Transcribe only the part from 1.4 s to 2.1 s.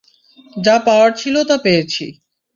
তা পেয়েছি।